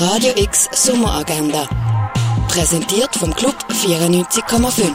Radio 0.00 0.30
X 0.36 0.68
Sommeragenda. 0.70 1.68
Präsentiert 2.46 3.16
vom 3.16 3.34
Club 3.34 3.56
94,5. 3.68 4.92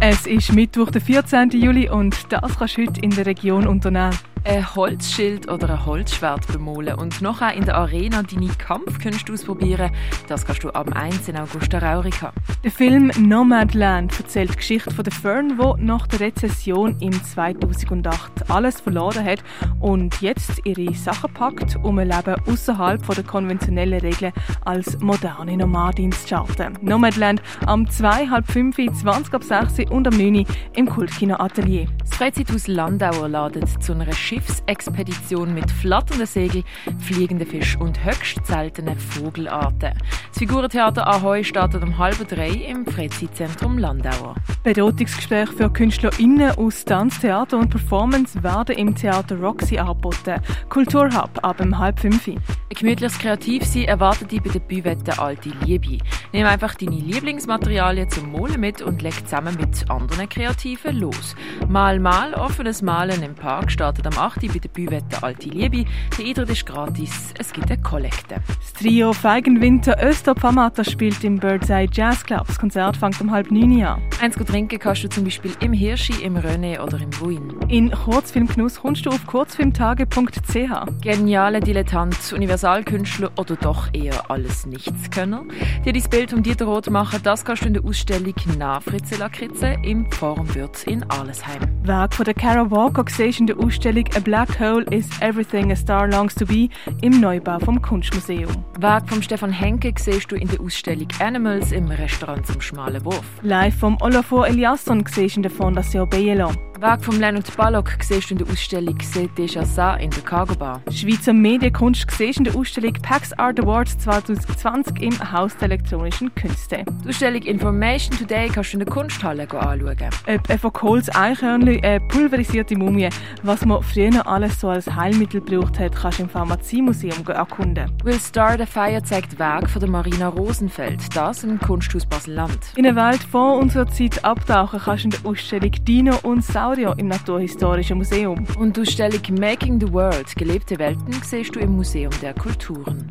Es 0.00 0.26
ist 0.26 0.52
Mittwoch, 0.52 0.90
der 0.90 1.00
14. 1.00 1.50
Juli 1.50 1.88
und 1.88 2.16
das 2.30 2.58
kannst 2.58 2.76
du 2.76 2.82
heute 2.82 3.00
in 3.02 3.10
der 3.10 3.24
Region 3.24 3.68
unternehmen 3.68 4.18
ein 4.46 4.74
Holzschild 4.76 5.50
oder 5.50 5.70
ein 5.70 5.86
Holzschwert 5.86 6.46
bemalen 6.46 6.94
und 6.94 7.20
nachher 7.20 7.54
in 7.54 7.64
der 7.64 7.76
Arena 7.76 8.22
deine 8.22 8.48
Kampfkünste 8.48 9.32
ausprobieren. 9.32 9.90
Das 10.28 10.46
kannst 10.46 10.62
du 10.62 10.70
am 10.72 10.92
1. 10.92 11.28
August 11.34 11.72
der 11.72 11.82
Raurika. 11.82 12.32
Der 12.62 12.70
Film 12.70 13.10
Nomadland 13.18 14.18
erzählt 14.18 14.52
die 14.52 14.56
Geschichte 14.56 14.92
von 14.92 15.04
der 15.04 15.12
Fern, 15.12 15.58
die 15.58 15.84
nach 15.84 16.06
der 16.06 16.20
Rezession 16.20 16.96
im 17.00 17.12
2008 17.12 18.48
alles 18.48 18.80
verloren 18.80 19.24
hat 19.24 19.42
und 19.80 20.20
jetzt 20.20 20.64
ihre 20.64 20.94
Sachen 20.94 21.32
packt, 21.34 21.76
um 21.82 21.98
ein 21.98 22.08
Leben 22.08 22.36
außerhalb 22.46 23.04
der 23.14 23.24
konventionellen 23.24 24.00
Regeln 24.00 24.32
als 24.64 24.98
moderne 25.00 25.56
Nomadin 25.56 26.12
zu 26.12 26.26
starten. 26.26 26.78
Nomadland 26.82 27.42
am 27.66 27.90
2, 27.90 28.28
halb 28.28 28.46
5, 28.46 28.76
20 28.76 29.34
ab 29.34 29.42
6 29.42 29.90
und 29.90 30.06
am 30.06 30.16
9 30.16 30.46
im 30.74 30.86
Kultkino 30.86 31.34
Atelier. 31.36 31.88
Freizeithaus 32.16 32.66
Landauer 32.66 33.28
ladet 33.28 33.68
zu 33.82 33.92
einer 33.92 34.10
Schiffsexpedition 34.10 35.52
mit 35.52 35.70
flatternden 35.70 36.26
Segeln, 36.26 36.64
fliegenden 36.98 37.46
Fisch 37.46 37.76
und 37.78 38.02
höchst 38.02 38.46
seltenen 38.46 38.98
Vogelarten. 38.98 39.92
Das 39.92 40.38
Figurentheater 40.38 41.06
Ahoi 41.06 41.44
startet 41.44 41.82
um 41.82 41.98
halb 41.98 42.26
drei 42.26 42.48
im 42.48 42.86
Freizeitzentrum 42.86 43.76
Landauer. 43.76 44.34
Beratungsgespräche 44.62 45.52
für 45.52 45.70
KünstlerInnen 45.70 46.52
aus 46.52 46.86
Tanz, 46.86 47.20
Theater 47.20 47.58
und 47.58 47.68
Performance 47.68 48.42
werden 48.42 48.78
im 48.78 48.94
Theater 48.94 49.38
Roxy 49.38 49.76
angeboten. 49.76 50.40
Kulturhub 50.70 51.38
ab 51.42 51.60
um 51.60 51.78
halb 51.78 52.00
fünf. 52.00 52.30
Ein 52.68 52.74
gemütliches 52.74 53.20
Kreativsein 53.20 53.84
erwartet 53.84 54.32
dich 54.32 54.42
bei 54.42 54.50
der 54.50 54.58
Büvette 54.58 55.20
Alte 55.20 55.50
Liebe. 55.64 55.98
Nimm 56.32 56.46
einfach 56.46 56.74
deine 56.74 56.96
Lieblingsmaterialien 56.96 58.10
zum 58.10 58.32
Malen 58.32 58.60
mit 58.60 58.82
und 58.82 59.02
leg 59.02 59.14
zusammen 59.24 59.56
mit 59.56 59.88
anderen 59.88 60.28
Kreativen 60.28 60.98
los. 60.98 61.36
Mal 61.68 62.00
mal 62.00 62.34
offenes 62.34 62.82
Malen 62.82 63.22
im 63.22 63.36
Park 63.36 63.70
startet 63.70 64.04
am 64.08 64.18
8. 64.18 64.52
bei 64.52 64.58
der 64.58 64.68
Büvette 64.68 65.22
Alte 65.22 65.48
Liebe. 65.48 65.84
Der 66.18 66.26
Eintritt 66.26 66.50
ist 66.50 66.66
gratis. 66.66 67.32
Es 67.38 67.52
gibt 67.52 67.70
eine 67.70 67.80
Kollekte. 67.80 68.42
Das 68.48 68.72
Trio 68.72 69.12
Feigenwinter 69.12 69.96
Östop 70.02 70.44
Amata 70.44 70.82
spielt 70.82 71.22
im 71.22 71.38
Birdseye 71.38 71.88
Jazz 71.92 72.24
Club. 72.24 72.48
Das 72.48 72.58
Konzert 72.58 72.96
fängt 72.96 73.20
um 73.20 73.30
halb 73.30 73.52
neun 73.52 73.80
an. 73.84 74.02
Eins 74.20 74.34
trinken 74.34 74.80
kannst 74.80 75.04
du 75.04 75.08
zum 75.08 75.22
Beispiel 75.22 75.52
im 75.60 75.72
Hirschi, 75.72 76.20
im 76.20 76.36
René 76.36 76.80
oder 76.80 76.98
im 76.98 77.10
Ruin. 77.22 77.54
In 77.68 77.92
Kurzfilmgenuss 77.92 78.80
kommst 78.80 79.06
du 79.06 79.10
auf 79.10 79.24
kurzfilmtage.ch. 79.24 81.00
Geniale 81.00 81.60
Dilettant, 81.60 82.32
Universalkünstler 82.56 83.30
oder 83.36 83.54
doch 83.56 83.92
eher 83.92 84.30
alles 84.30 84.64
Nichtskönner, 84.64 85.44
die 85.84 85.92
dein 85.92 86.02
Bild 86.08 86.32
um 86.32 86.42
Dieter 86.42 86.64
Roth 86.64 86.88
machen, 86.88 87.20
das 87.22 87.44
kannst 87.44 87.64
du 87.64 87.66
in 87.66 87.74
der 87.74 87.84
Ausstellung 87.84 88.32
«Na 88.56 88.80
Fritze 88.80 89.16
Lakritze» 89.16 89.76
im 89.82 90.10
Forum 90.10 90.54
Würz 90.54 90.84
in 90.84 91.04
Arlesheim. 91.10 91.60
Werk 91.82 92.14
von 92.14 92.24
der 92.24 92.32
Kara 92.32 92.70
Walker 92.70 93.04
siehst 93.08 93.40
in 93.40 93.46
der 93.46 93.58
Ausstellung 93.58 94.04
«A 94.16 94.20
Black 94.20 94.58
Hole 94.58 94.86
is 94.90 95.06
Everything 95.20 95.70
a 95.70 95.76
Star 95.76 96.08
Longs 96.08 96.34
to 96.34 96.46
Be» 96.46 96.70
im 97.02 97.20
Neubau 97.20 97.58
vom 97.58 97.82
Kunstmuseum. 97.82 98.64
Werk 98.80 99.06
von 99.10 99.22
Stefan 99.22 99.52
Henke 99.52 99.92
siehst 99.98 100.32
du 100.32 100.36
in 100.36 100.48
der 100.48 100.58
Ausstellung 100.58 101.08
«Animals» 101.20 101.72
im 101.72 101.90
Restaurant 101.90 102.46
zum 102.46 102.62
Schmalen 102.62 103.04
Wurf. 103.04 103.26
Live 103.42 103.76
vom 103.80 103.98
Olafur 104.00 104.48
Eliasson 104.48 105.04
siehst 105.06 105.36
in 105.36 105.42
der 105.42 105.52
Fondation 105.52 106.08
Bielo. 106.08 106.50
Werk 106.80 107.02
von 107.02 107.18
Leonard 107.18 107.56
Ballock 107.56 107.92
siehst 108.00 108.28
du 108.28 108.34
in 108.34 108.38
der 108.38 108.48
Ausstellung 108.48 108.98
«C'est 108.98 109.30
déjà 109.34 109.64
ça» 109.64 109.96
in 109.98 110.10
der 110.10 110.22
Cargo 110.22 110.54
Bar. 110.54 110.82
Schweizer 110.90 111.32
Medienkunst 111.32 112.10
siehst 112.10 112.38
in 112.38 112.44
der 112.44 112.54
Ausstellung 112.54 112.92
«Pax 113.00 113.32
Art 113.38 113.58
Awards 113.58 113.96
2020» 114.06 115.00
im 115.00 115.32
Haus 115.32 115.56
der 115.56 115.70
elektronischen 115.70 116.34
Künste. 116.34 116.84
Die 117.02 117.08
Ausstellung 117.08 117.40
«Information 117.42 118.18
Today» 118.18 118.48
kannst 118.48 118.74
du 118.74 118.78
in 118.78 118.84
der 118.84 118.92
Kunsthalle 118.92 119.44
anschauen. 119.44 119.96
Ob 120.26 120.60
von 120.60 120.72
Kohls 120.74 121.14
Eichhörnchen 121.14 121.82
eine 121.82 122.00
pulverisierte 122.08 122.76
Mumie, 122.76 123.08
was 123.42 123.64
man 123.64 123.82
früher 123.82 124.26
alles 124.26 124.60
so 124.60 124.68
als 124.68 124.94
Heilmittel 124.94 125.40
gebraucht 125.40 125.78
hat, 125.78 125.96
kannst 125.96 126.18
du 126.18 126.24
im 126.24 126.28
Pharmaziemuseum 126.28 127.26
erkunden. 127.26 127.90
Will 128.04 128.20
Star 128.20 128.58
the 128.58 128.66
Fire 128.66 129.02
zeigt 129.02 129.38
Werk 129.38 129.70
von 129.70 129.80
der 129.80 129.88
Marina 129.88 130.28
Rosenfeld, 130.28 131.00
das 131.16 131.42
im 131.42 131.58
Kunsthaus 131.58 132.04
Basel-Land. 132.04 132.58
In 132.76 132.82
der 132.82 132.96
Welt 132.96 133.22
vor 133.22 133.56
unserer 133.56 133.86
Zeit 133.86 134.22
abtauchen 134.26 134.78
kannst 134.84 135.04
du 135.04 135.08
in 135.08 135.10
der 135.12 135.30
Ausstellung 135.30 135.72
«Dino 135.86 136.18
und 136.22 136.44
Sau 136.44 136.65
Saurier 136.66 136.94
im 136.98 137.06
Naturhistorischen 137.06 137.96
Museum. 137.96 138.44
Und 138.58 138.76
die 138.76 138.80
Ausstellung 138.80 139.20
Making 139.38 139.78
the 139.78 139.92
World, 139.92 140.34
gelebte 140.34 140.76
Welten, 140.80 141.12
siehst 141.22 141.54
du 141.54 141.60
im 141.60 141.76
Museum 141.76 142.10
der 142.20 142.34
Kulturen. 142.34 143.08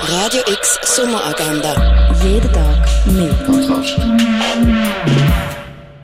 Radio 0.00 0.40
X 0.50 0.78
Sommeragenda. 0.84 1.74
Jeden 2.24 2.50
Tag 2.50 2.88
mehr. 3.04 3.34
Kontrast. 3.44 4.00